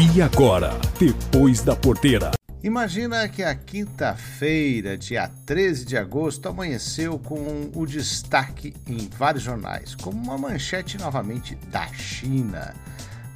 [0.00, 2.30] E agora, depois da porteira.
[2.62, 9.96] Imagina que a quinta-feira, dia 13 de agosto, amanheceu com o destaque em vários jornais,
[9.96, 12.76] como uma manchete novamente da China.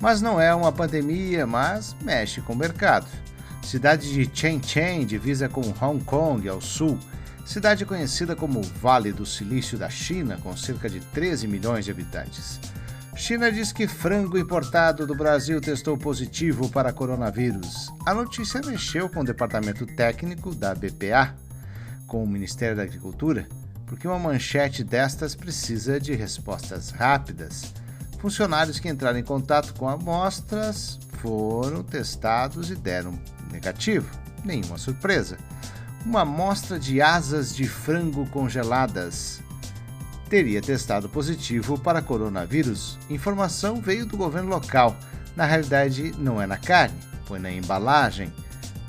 [0.01, 3.09] Mas não é uma pandemia, mas mexe com o mercado.
[3.61, 6.97] Cidade de Shenzhen divisa com Hong Kong ao sul,
[7.45, 12.61] cidade conhecida como Vale do Silício da China, com cerca de 13 milhões de habitantes.
[13.15, 17.93] China diz que frango importado do Brasil testou positivo para coronavírus.
[18.07, 21.35] A notícia mexeu com o departamento técnico da BPA,
[22.07, 23.47] com o Ministério da Agricultura,
[23.87, 27.75] porque uma manchete destas precisa de respostas rápidas.
[28.19, 33.19] Funcionários que entraram em contato com amostras foram testados e deram
[33.53, 34.09] negativo.
[34.43, 35.37] Nenhuma surpresa.
[36.05, 39.43] Uma amostra de asas de frango congeladas
[40.33, 42.99] teria testado positivo para coronavírus.
[43.11, 44.97] Informação veio do governo local.
[45.37, 48.33] Na realidade, não é na carne, foi na embalagem.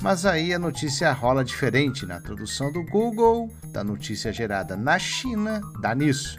[0.00, 2.06] Mas aí a notícia rola diferente.
[2.06, 6.38] Na tradução do Google, da notícia gerada na China, dá nisso.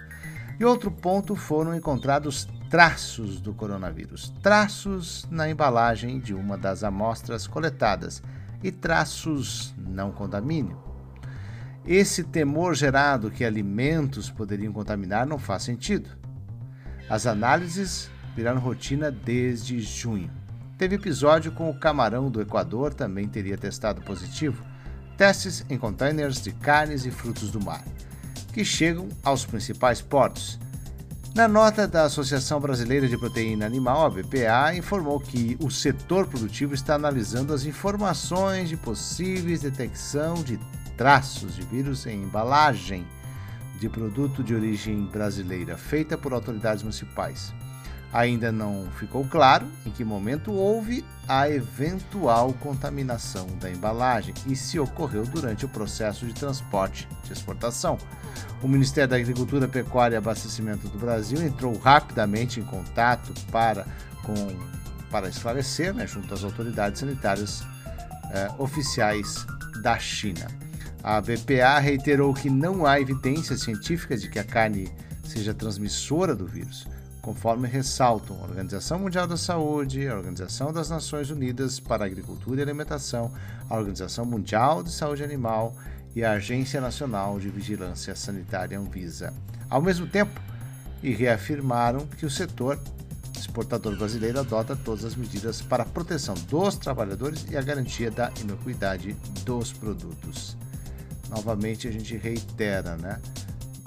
[0.60, 7.46] E outro ponto foram encontrados traços do coronavírus, traços na embalagem de uma das amostras
[7.46, 8.24] coletadas
[8.64, 10.95] e traços não contamínio.
[11.88, 16.10] Esse temor gerado que alimentos poderiam contaminar não faz sentido.
[17.08, 20.32] As análises viraram rotina desde junho.
[20.80, 24.66] Teve episódio com o camarão do Equador, também teria testado positivo.
[25.16, 27.84] Testes em containers de carnes e frutos do mar,
[28.52, 30.60] que chegam aos principais portos.
[31.36, 36.74] Na nota da Associação Brasileira de Proteína Animal, a BPA, informou que o setor produtivo
[36.74, 40.60] está analisando as informações de possíveis detecção de
[40.98, 43.06] traços de vírus em embalagem
[43.80, 47.54] de produto de origem brasileira feita por autoridades municipais.
[48.14, 54.80] Ainda não ficou claro em que momento houve a eventual contaminação da embalagem e se
[54.80, 57.98] ocorreu durante o processo de transporte de exportação.
[58.62, 63.86] O Ministério da Agricultura, Pecuária e Abastecimento do Brasil entrou rapidamente em contato para,
[64.24, 64.34] com,
[65.12, 67.64] para esclarecer, né, junto às autoridades sanitárias
[68.32, 69.46] eh, oficiais
[69.82, 70.48] da China.
[71.08, 74.92] A BPA reiterou que não há evidências científicas de que a carne
[75.24, 76.88] seja transmissora do vírus,
[77.22, 82.64] conforme ressaltam a Organização Mundial da Saúde, a Organização das Nações Unidas para Agricultura e
[82.64, 83.32] Alimentação,
[83.70, 85.76] a Organização Mundial de Saúde Animal
[86.16, 89.32] e a Agência Nacional de Vigilância Sanitária Anvisa.
[89.70, 90.42] Ao mesmo tempo,
[91.04, 92.80] e reafirmaram que o setor
[93.38, 98.32] exportador brasileiro adota todas as medidas para a proteção dos trabalhadores e a garantia da
[98.42, 99.16] inocuidade
[99.46, 100.58] dos produtos.
[101.30, 103.20] Novamente a gente reitera, né?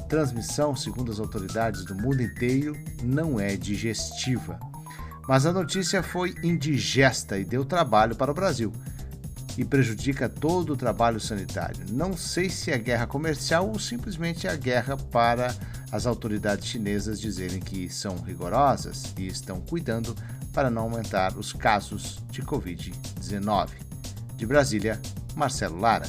[0.09, 4.59] Transmissão, segundo as autoridades do mundo inteiro, não é digestiva.
[5.29, 8.73] Mas a notícia foi indigesta e deu trabalho para o Brasil
[9.59, 11.85] e prejudica todo o trabalho sanitário.
[11.91, 15.55] Não sei se é guerra comercial ou simplesmente a guerra para
[15.91, 20.15] as autoridades chinesas dizerem que são rigorosas e estão cuidando
[20.53, 23.71] para não aumentar os casos de Covid-19.
[24.37, 25.01] De Brasília,
[25.35, 26.09] Marcelo Lara.